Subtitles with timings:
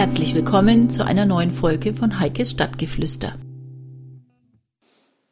[0.00, 3.38] Herzlich willkommen zu einer neuen Folge von Heikes Stadtgeflüster.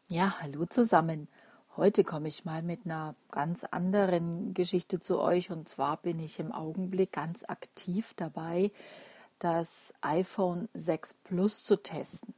[0.09, 1.27] Ja, hallo zusammen.
[1.75, 6.39] Heute komme ich mal mit einer ganz anderen Geschichte zu euch und zwar bin ich
[6.39, 8.71] im Augenblick ganz aktiv dabei,
[9.39, 12.35] das iPhone 6 Plus zu testen.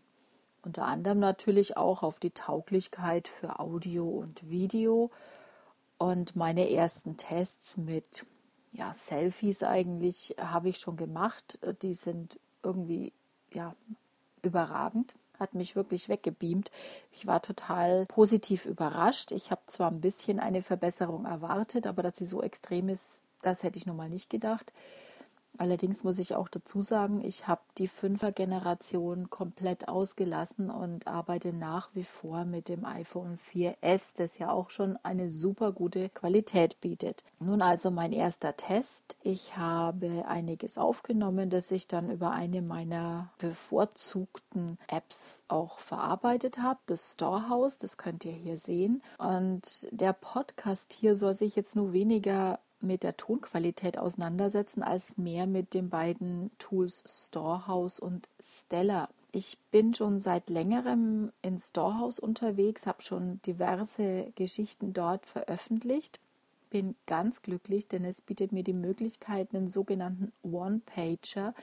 [0.62, 5.10] Unter anderem natürlich auch auf die Tauglichkeit für Audio und Video
[5.98, 8.24] und meine ersten Tests mit
[8.72, 11.58] ja, Selfies eigentlich habe ich schon gemacht.
[11.82, 13.12] Die sind irgendwie
[13.52, 13.74] ja,
[14.42, 15.14] überragend.
[15.38, 16.70] Hat mich wirklich weggebeamt.
[17.12, 19.32] Ich war total positiv überrascht.
[19.32, 23.62] Ich habe zwar ein bisschen eine Verbesserung erwartet, aber dass sie so extrem ist, das
[23.62, 24.72] hätte ich nun mal nicht gedacht.
[25.60, 31.90] Allerdings muss ich auch dazu sagen, ich habe die Fünfer-Generation komplett ausgelassen und arbeite nach
[31.92, 37.24] wie vor mit dem iPhone 4S, das ja auch schon eine super gute Qualität bietet.
[37.40, 39.18] Nun also mein erster Test.
[39.22, 46.80] Ich habe einiges aufgenommen, das ich dann über eine meiner bevorzugten Apps auch verarbeitet habe,
[46.86, 49.02] das Storehouse, das könnt ihr hier sehen.
[49.18, 55.46] Und der Podcast hier soll sich jetzt nur weniger mit der Tonqualität auseinandersetzen, als mehr
[55.46, 59.08] mit den beiden Tools Storehouse und Stella.
[59.32, 66.18] Ich bin schon seit längerem in Storehouse unterwegs, habe schon diverse Geschichten dort veröffentlicht.
[66.70, 71.54] Bin ganz glücklich, denn es bietet mir die Möglichkeit, einen sogenannten One-Pager,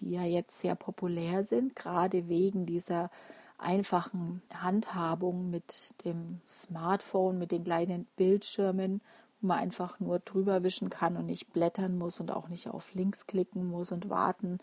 [0.00, 3.10] die ja jetzt sehr populär sind, gerade wegen dieser
[3.58, 9.00] einfachen Handhabung mit dem Smartphone, mit den kleinen Bildschirmen
[9.40, 13.26] man einfach nur drüber wischen kann und nicht blättern muss und auch nicht auf Links
[13.26, 14.58] klicken muss und warten,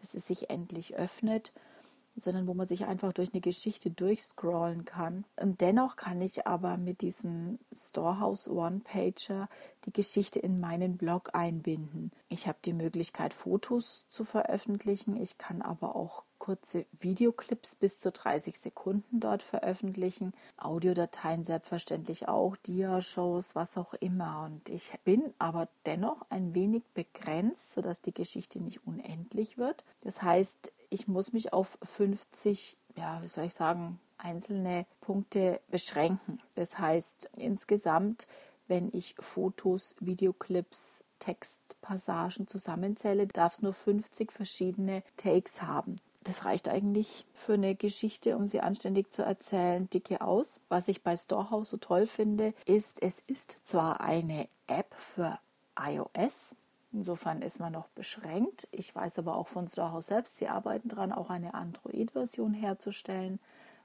[0.00, 1.52] bis es sich endlich öffnet,
[2.16, 5.24] sondern wo man sich einfach durch eine Geschichte durchscrollen kann.
[5.40, 9.48] Und dennoch kann ich aber mit diesem Storehouse One-Pager
[9.86, 12.12] die Geschichte in meinen Blog einbinden.
[12.28, 15.16] Ich habe die Möglichkeit, Fotos zu veröffentlichen.
[15.16, 20.32] Ich kann aber auch kurze Videoclips bis zu 30 Sekunden dort veröffentlichen.
[20.56, 24.46] Audiodateien selbstverständlich auch, Dia-Shows, was auch immer.
[24.46, 29.84] Und ich bin aber dennoch ein wenig begrenzt, sodass die Geschichte nicht unendlich wird.
[30.00, 36.38] Das heißt, ich muss mich auf 50, ja, wie soll ich sagen, einzelne Punkte beschränken.
[36.54, 38.26] Das heißt, insgesamt,
[38.68, 46.68] wenn ich Fotos, Videoclips, Textpassagen zusammenzähle, darf es nur 50 verschiedene Takes haben das reicht
[46.68, 50.60] eigentlich für eine Geschichte, um sie anständig zu erzählen, dicke aus.
[50.68, 55.38] Was ich bei Storehouse so toll finde, ist, es ist zwar eine App für
[55.78, 56.54] iOS,
[56.92, 58.68] Insofern ist man noch beschränkt.
[58.70, 63.40] Ich weiß aber auch von Storehouse selbst, sie arbeiten daran, auch eine Android-Version herzustellen.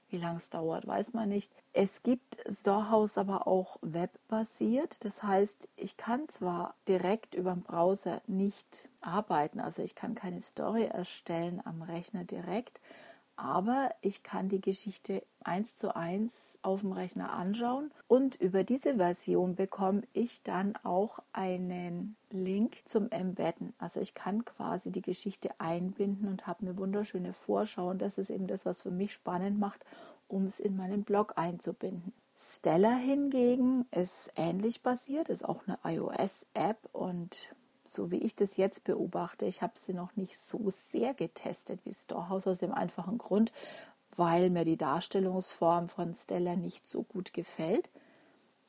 [0.10, 1.52] Wie lange es dauert, weiß man nicht.
[1.74, 5.04] Es gibt Storehouse aber auch webbasiert.
[5.04, 10.40] Das heißt, ich kann zwar direkt über den Browser nicht arbeiten, also ich kann keine
[10.42, 12.80] Story erstellen am Rechner direkt,
[13.38, 18.96] aber ich kann die Geschichte eins zu eins auf dem Rechner anschauen und über diese
[18.96, 23.74] Version bekomme ich dann auch einen Link zum Embedden.
[23.78, 28.32] Also ich kann quasi die Geschichte einbinden und habe eine wunderschöne Vorschau und das ist
[28.32, 29.86] eben das, was für mich spannend macht,
[30.28, 32.14] um es in meinen Blog einzubinden.
[32.36, 37.50] Stella hingegen ist ähnlich basiert, ist auch eine iOS-App und
[37.90, 41.94] so wie ich das jetzt beobachte, ich habe sie noch nicht so sehr getestet wie
[41.94, 43.52] Storehouse aus dem einfachen Grund,
[44.16, 47.90] weil mir die Darstellungsform von Stella nicht so gut gefällt.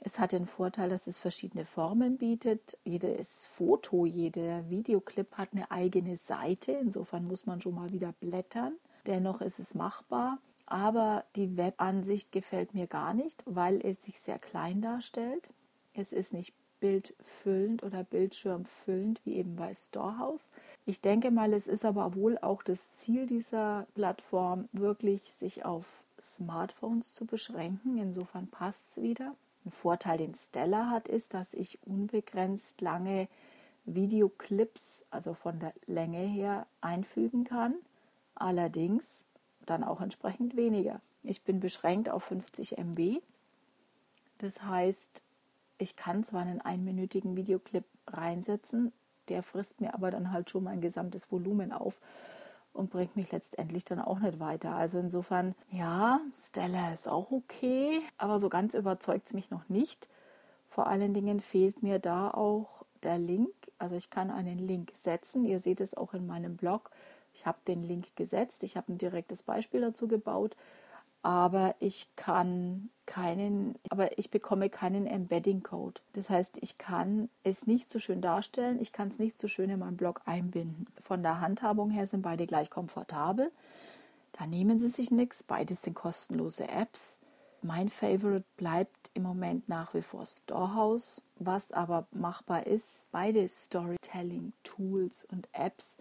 [0.01, 2.79] Es hat den Vorteil, dass es verschiedene Formen bietet.
[2.85, 6.73] Jedes Foto, jeder Videoclip hat eine eigene Seite.
[6.73, 8.75] Insofern muss man schon mal wieder blättern.
[9.07, 10.39] Dennoch ist es machbar.
[10.67, 15.49] Aber die Webansicht gefällt mir gar nicht, weil es sich sehr klein darstellt.
[15.95, 20.51] Es ist nicht bildfüllend oder bildschirmfüllend wie eben bei Storehouse.
[20.87, 26.05] Ich denke mal, es ist aber wohl auch das Ziel dieser Plattform, wirklich sich auf
[26.21, 27.99] Smartphones zu beschränken.
[27.99, 29.35] Insofern passt es wieder.
[29.65, 33.29] Ein Vorteil, den Stella hat, ist, dass ich unbegrenzt lange
[33.85, 37.75] Videoclips, also von der Länge her, einfügen kann.
[38.35, 39.25] Allerdings
[39.67, 41.01] dann auch entsprechend weniger.
[41.23, 43.21] Ich bin beschränkt auf 50 MB.
[44.39, 45.23] Das heißt,
[45.79, 48.93] ich kann zwar einen einminütigen Videoclip reinsetzen,
[49.29, 52.01] der frisst mir aber dann halt schon mein gesamtes Volumen auf
[52.73, 54.75] und bringt mich letztendlich dann auch nicht weiter.
[54.75, 60.09] Also insofern, ja, Stella ist auch okay, aber so ganz überzeugt es mich noch nicht.
[60.69, 63.51] Vor allen Dingen fehlt mir da auch der Link.
[63.79, 65.45] Also ich kann einen Link setzen.
[65.45, 66.91] Ihr seht es auch in meinem Blog.
[67.35, 68.63] Ich habe den Link gesetzt.
[68.63, 70.57] Ich habe ein direktes Beispiel dazu gebaut.
[71.29, 76.01] Aber ich kann keinen, aber ich bekomme keinen Embedding Code.
[76.15, 79.69] Das heißt, ich kann es nicht so schön darstellen, ich kann es nicht so schön
[79.69, 80.87] in meinen Blog einbinden.
[80.99, 83.53] Von der Handhabung her sind beide gleich komfortabel.
[84.33, 87.19] Da nehmen sie sich nichts, beides sind kostenlose Apps.
[87.61, 93.05] Mein Favorite bleibt im Moment nach wie vor Storehouse, was aber machbar ist.
[93.11, 95.99] Beide Storytelling-Tools und Apps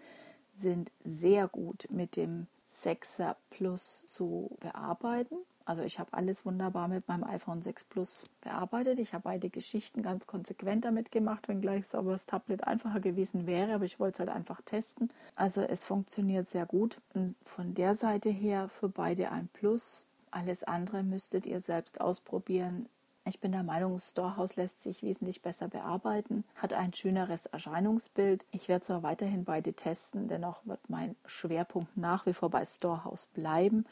[0.56, 2.48] sind sehr gut mit dem
[2.84, 5.38] 6er Plus zu bearbeiten.
[5.68, 9.00] Also ich habe alles wunderbar mit meinem iPhone 6 Plus bearbeitet.
[9.00, 13.48] Ich habe beide Geschichten ganz konsequent damit gemacht, wenngleich es aber das Tablet einfacher gewesen
[13.48, 15.12] wäre, aber ich wollte es halt einfach testen.
[15.36, 17.02] Also es funktioniert sehr gut.
[17.14, 20.06] Und von der Seite her für beide ein Plus.
[20.32, 22.88] Alles andere müsstet ihr selbst ausprobieren.
[23.28, 28.46] Ich bin der Meinung, Storehouse lässt sich wesentlich besser bearbeiten, hat ein schöneres Erscheinungsbild.
[28.52, 33.26] Ich werde zwar weiterhin beide testen, dennoch wird mein Schwerpunkt nach wie vor bei Storehouse
[33.34, 33.86] bleiben.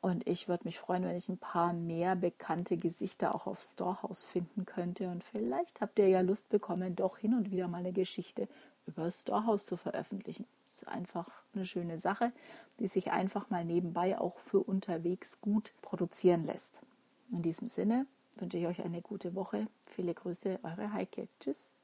[0.00, 4.24] Und ich würde mich freuen, wenn ich ein paar mehr bekannte Gesichter auch auf Storehouse
[4.24, 5.08] finden könnte.
[5.08, 8.48] Und vielleicht habt ihr ja Lust bekommen, doch hin und wieder mal eine Geschichte
[8.88, 10.46] über Storehouse zu veröffentlichen.
[10.66, 12.32] Das ist einfach eine schöne Sache,
[12.80, 16.80] die sich einfach mal nebenbei auch für unterwegs gut produzieren lässt.
[17.30, 18.06] In diesem Sinne
[18.40, 19.66] wünsche ich euch eine gute Woche.
[19.88, 21.28] Viele Grüße, eure Heike.
[21.40, 21.74] Tschüss.